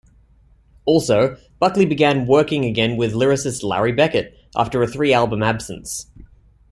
[0.83, 6.07] Also, Buckley began working again with lyricist Larry Beckett, after a three-album absence.